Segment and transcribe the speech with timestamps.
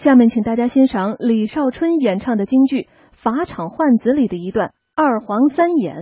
[0.00, 5.94] 下面请大家欣赏李少春演唱的京剧《法场换子》里的一段《二黄三眼》，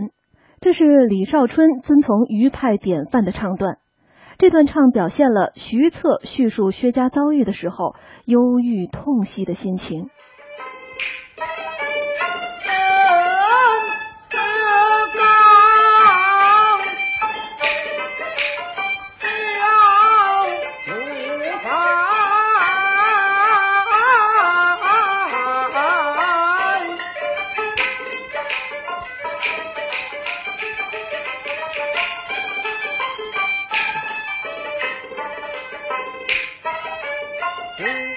[0.61, 3.79] 这是李少春遵从余派典范的唱段。
[4.39, 10.11] 这段唱表现了徐策叙述薛家遭遇的时候忧郁痛惜的心情。
[37.79, 38.08] Hey.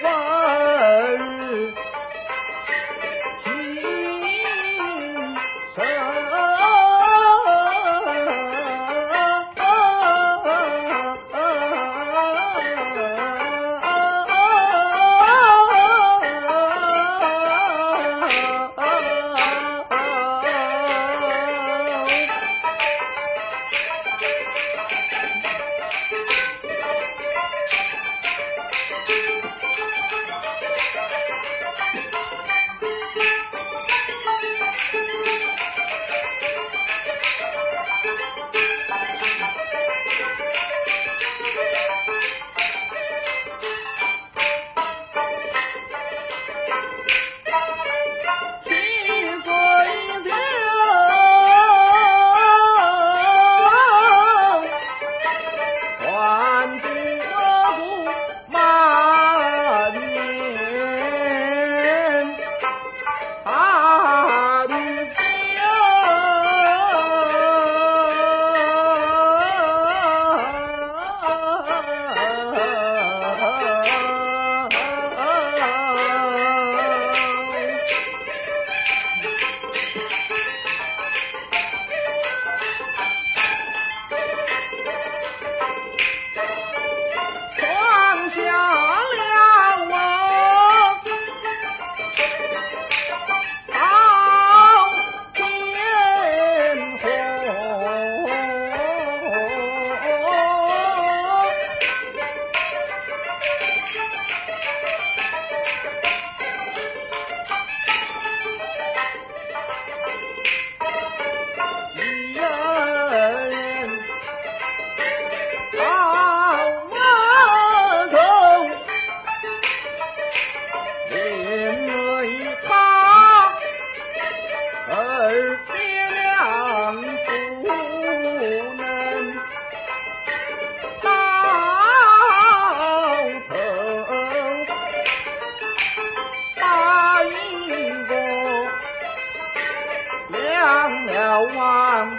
[141.40, 142.14] 望午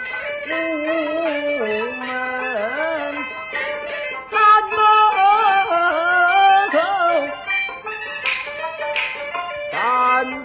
[1.98, 2.02] 门，
[4.30, 4.34] 三
[4.70, 4.76] 头
[9.70, 9.74] 三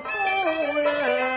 [0.01, 0.07] 夫
[0.79, 1.28] 人，